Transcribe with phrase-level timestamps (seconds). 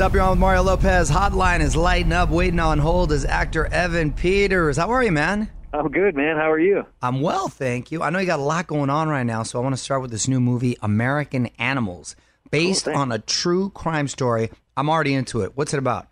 [0.00, 1.10] What's up, you're on with Mario Lopez.
[1.10, 2.30] Hotline is lighting up.
[2.30, 4.78] Waiting on hold is actor Evan Peters.
[4.78, 5.50] How are you, man?
[5.74, 6.38] I'm good, man.
[6.38, 6.86] How are you?
[7.02, 8.02] I'm well, thank you.
[8.02, 10.00] I know you got a lot going on right now, so I want to start
[10.00, 12.16] with this new movie, American Animals,
[12.50, 14.50] based Cool, on a true crime story.
[14.74, 15.52] I'm already into it.
[15.54, 16.08] What's it about?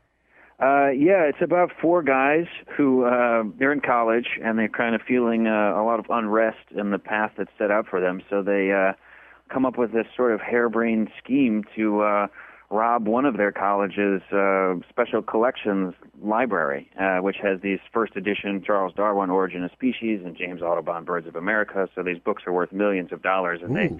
[0.61, 2.45] Uh, yeah, it's about four guys
[2.77, 6.59] who uh, they're in college and they're kind of feeling uh, a lot of unrest
[6.77, 8.21] in the path that's set out for them.
[8.29, 8.93] So they uh,
[9.51, 12.27] come up with this sort of harebrained scheme to uh,
[12.71, 18.63] rob one of their college's uh, special collections library, uh, which has these first edition
[18.65, 21.89] Charles Darwin Origin of Species and James Audubon Birds of America.
[21.95, 23.97] So these books are worth millions of dollars, and they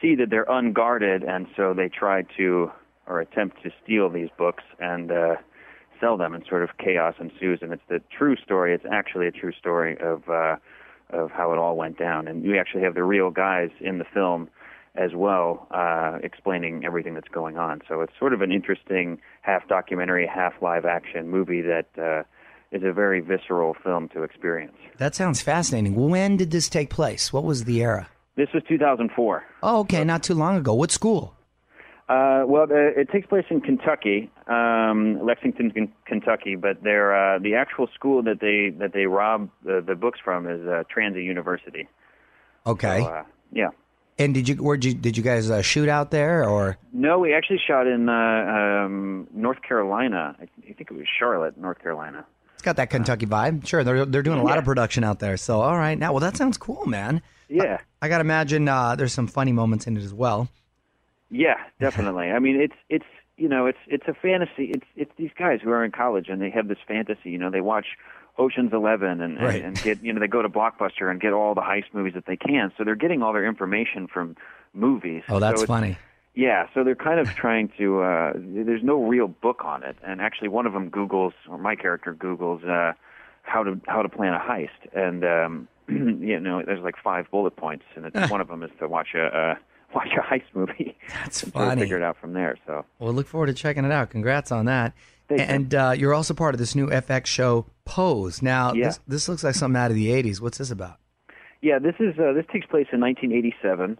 [0.00, 2.70] see that they're unguarded, and so they try to
[3.08, 5.36] or attempt to steal these books and uh,
[6.00, 7.60] sell them, and sort of chaos ensues.
[7.62, 8.74] And it's the true story.
[8.74, 10.56] It's actually a true story of uh,
[11.10, 12.26] of how it all went down.
[12.26, 14.48] And we actually have the real guys in the film
[14.96, 17.82] as well, uh, explaining everything that's going on.
[17.88, 22.22] So it's sort of an interesting half documentary, half live action movie that uh,
[22.72, 24.76] is a very visceral film to experience.
[24.98, 25.94] That sounds fascinating.
[25.94, 27.32] When did this take place?
[27.32, 28.08] What was the era?
[28.36, 29.44] This was 2004.
[29.62, 30.74] Oh, okay, not too long ago.
[30.74, 31.34] What school?
[32.08, 36.54] Uh, well, it takes place in Kentucky, um, Lexington, Ken- Kentucky.
[36.54, 40.46] But they're, uh, the actual school that they that they rob the, the books from
[40.46, 41.88] is uh, Transylvania University.
[42.64, 43.00] Okay.
[43.00, 43.70] So, uh, yeah.
[44.18, 46.78] And did you where did you, did you guys uh, shoot out there or?
[46.92, 50.34] No, we actually shot in uh, um, North Carolina.
[50.38, 52.24] I, I think it was Charlotte, North Carolina.
[52.54, 53.66] It's got that Kentucky vibe.
[53.66, 55.36] Sure, they're they're doing a lot of production out there.
[55.36, 57.20] So, all right, now, well, that sounds cool, man.
[57.48, 60.48] Yeah, I got to imagine uh, there's some funny moments in it as well.
[61.30, 62.30] yeah, definitely.
[62.30, 63.04] I mean, it's it's
[63.36, 64.72] you know, it's it's a fantasy.
[64.72, 67.30] It's it's these guys who are in college and they have this fantasy.
[67.30, 67.86] You know, they watch
[68.38, 69.56] Ocean's Eleven and Right.
[69.56, 72.14] and, and get you know they go to Blockbuster and get all the heist movies
[72.14, 72.72] that they can.
[72.76, 74.36] So they're getting all their information from
[74.74, 75.22] movies.
[75.28, 75.96] Oh, that's So funny.
[76.34, 78.02] Yeah, so they're kind of trying to.
[78.02, 81.74] Uh, there's no real book on it, and actually, one of them Google's, or my
[81.76, 82.92] character Google's, uh,
[83.42, 87.56] how to how to plan a heist, and um, you know, there's like five bullet
[87.56, 89.54] points, and it's, one of them is to watch a uh,
[89.94, 90.94] watch a heist movie.
[91.08, 91.80] That's and sort of funny.
[91.82, 92.58] figure it out from there.
[92.66, 94.10] So Well, look forward to checking it out.
[94.10, 94.92] Congrats on that.
[95.28, 95.46] Thank you.
[95.46, 98.42] and uh, you're also part of this new FX show, Pose.
[98.42, 98.86] Now, Yeah.
[98.86, 100.40] this, this looks like something out of the 80s.
[100.40, 100.96] What's this about?
[101.62, 103.98] yeah, this is uh, this takes place in 1987.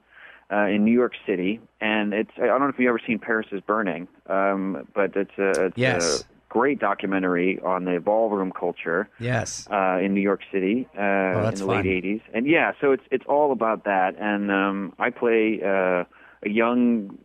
[0.48, 3.48] Uh, in New York City, and it's I don't know if you've ever seen Paris
[3.50, 6.20] is Burning, um, but it's a, it's Yes.
[6.20, 9.08] a great documentary on the ballroom culture.
[9.18, 9.66] Yes.
[9.72, 11.78] uh, in New York City uh, in Oh, that's the fun.
[11.84, 14.14] late '80s, and yeah, so it's it's all about that.
[14.20, 16.04] And um, I play uh,
[16.46, 17.18] a young,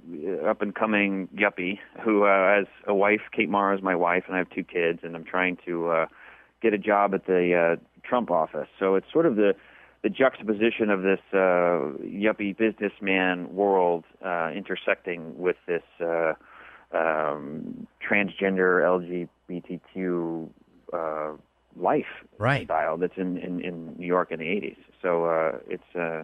[0.46, 3.22] up and coming yuppie who uh, has a wife.
[3.32, 5.00] Kate Mara is my wife, and I have two kids.
[5.04, 6.06] And I'm trying to uh,
[6.62, 8.68] get a job at the uh, Trump office.
[8.80, 9.54] So it's sort of the
[10.04, 16.34] the juxtaposition of this uh, yuppie businessman world uh, intersecting with this uh,
[16.92, 20.50] um, transgender LGBTQ
[20.92, 21.38] uh,
[21.76, 22.06] life
[22.40, 22.66] Right.
[22.66, 24.78] style that's in, in, in New York in the 80s.
[25.04, 26.24] So uh, it's uh,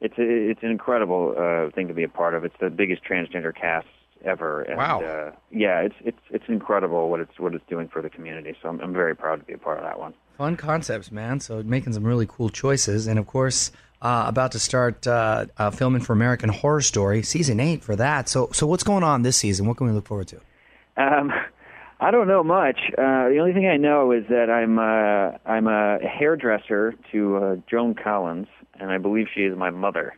[0.00, 2.44] it's a, it's an incredible uh, thing to be a part of.
[2.44, 3.86] It's the biggest transgender cast
[4.24, 4.62] ever.
[4.62, 5.02] And, Wow.
[5.02, 8.56] Uh, yeah, it's it's it's incredible what it's what it's doing for the community.
[8.62, 10.14] So I'm, I'm very proud to be a part of that one.
[10.38, 11.40] Fun concepts, man.
[11.40, 13.70] So making some really cool choices, and of course,
[14.02, 18.28] uh, about to start uh, uh, filming for American Horror Story season eight for that.
[18.28, 19.66] So, so what's going on this season?
[19.66, 20.40] What can we look forward to?
[20.96, 21.32] Um,
[22.00, 22.78] I don't know much.
[22.98, 27.56] Uh, the only thing I know is that I'm uh, I'm a hairdresser to uh,
[27.70, 28.48] Joan Collins,
[28.80, 30.14] and I believe she is my mother.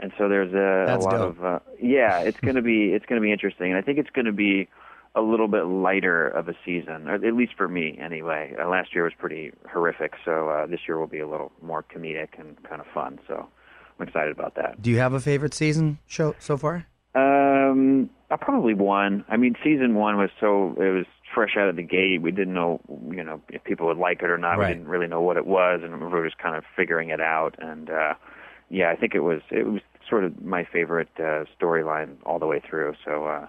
[0.00, 1.38] And so there's a, a lot dope.
[1.38, 2.20] of uh, yeah.
[2.20, 4.68] It's gonna be it's gonna be interesting, and I think it's gonna be
[5.14, 8.54] a little bit lighter of a season, or at least for me anyway.
[8.60, 11.82] Uh, last year was pretty horrific, so uh, this year will be a little more
[11.82, 13.18] comedic and kind of fun.
[13.26, 13.48] So
[13.98, 14.80] I'm excited about that.
[14.80, 16.86] Do you have a favorite season show so far?
[17.78, 19.24] Um, I probably won.
[19.28, 22.20] I mean, season one was so it was fresh out of the gate.
[22.20, 22.80] We didn't know,
[23.10, 24.58] you know, if people would like it or not.
[24.58, 24.68] Right.
[24.68, 27.20] We didn't really know what it was, and we were just kind of figuring it
[27.20, 27.54] out.
[27.58, 28.14] And uh,
[28.70, 32.46] yeah, I think it was it was sort of my favorite uh, storyline all the
[32.46, 32.94] way through.
[33.04, 33.46] So uh,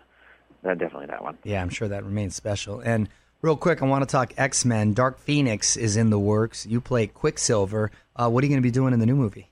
[0.64, 1.38] that definitely that one.
[1.44, 2.80] Yeah, I'm sure that remains special.
[2.80, 3.10] And
[3.42, 4.94] real quick, I want to talk X Men.
[4.94, 6.66] Dark Phoenix is in the works.
[6.66, 7.92] You play Quicksilver.
[8.16, 9.50] Uh, what are you going to be doing in the new movie?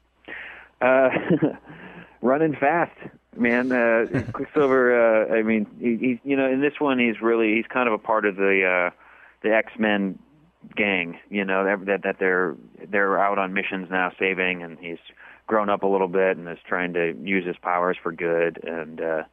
[0.82, 1.10] Uh,
[2.22, 2.96] running fast,
[3.40, 3.72] man.
[3.72, 5.28] Uh, Quicksilver.
[5.32, 7.94] Uh, I mean, he, he's you know in this one he's really he's kind of
[7.94, 8.96] a part of the uh,
[9.44, 10.20] the X Men
[10.76, 11.18] gang.
[11.30, 12.56] You know that, that they're
[12.90, 15.00] they're out on missions now, saving, and he's
[15.48, 19.00] grown up a little bit and is trying to use his powers for good and
[19.02, 19.24] uh,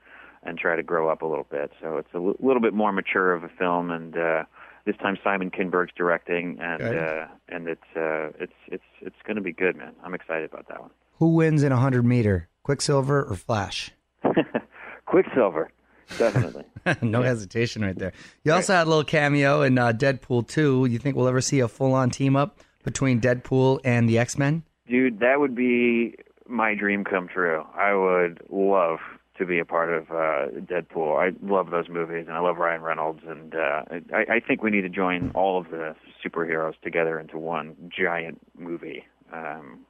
[0.42, 1.72] and try to grow up a little bit.
[1.80, 4.16] So it's a l- little bit more mature of a film and.
[4.16, 4.44] uh
[4.86, 9.40] this time Simon Kinberg's directing, and uh, and it's uh, it's it's it's going to
[9.40, 9.94] be good, man.
[10.04, 10.90] I'm excited about that one.
[11.20, 13.92] Who wins in a 100 meter, Quicksilver or Flash?
[15.06, 15.70] Quicksilver,
[16.18, 16.64] definitely.
[17.02, 18.12] no hesitation right there.
[18.42, 20.86] You also had a little cameo in uh, Deadpool 2.
[20.86, 24.36] You think we'll ever see a full on team up between Deadpool and the X
[24.36, 24.64] Men?
[24.88, 26.16] Dude, that would be
[26.48, 27.64] my dream come true.
[27.74, 28.98] I would love
[29.38, 31.18] to be a part of uh, Deadpool.
[31.18, 33.82] I love those movies, and I love Ryan Reynolds, and uh,
[34.12, 35.94] I, I think we need to join all of the
[36.24, 39.04] superheroes together into one giant movie.
[39.32, 39.80] Um,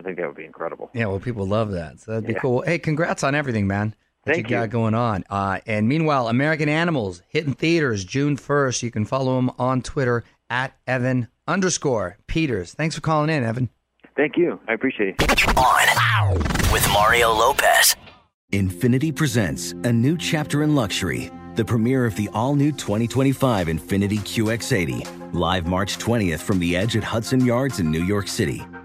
[0.00, 0.88] I think that would be incredible.
[0.94, 2.00] Yeah, well, people love that.
[2.00, 2.38] So that'd be Yeah.
[2.38, 2.62] cool.
[2.62, 3.94] Hey, congrats on everything, man.
[4.24, 4.68] That Thank you got you.
[4.68, 5.24] going on.
[5.28, 8.82] Uh, and meanwhile, American Animals hitting theaters June 1st.
[8.82, 12.72] You can follow him on Twitter at Evan underscore Peters.
[12.72, 13.68] Thanks for calling in, Evan.
[14.16, 14.58] Thank you.
[14.68, 15.56] I appreciate it.
[15.56, 16.38] On
[16.72, 17.94] with Mario Lopez.
[18.52, 24.18] Infiniti presents a new chapter in luxury, the premiere of the all new 2025 Infiniti
[24.18, 28.60] QX80, live March 20th from the edge at Hudson Yards in New York City,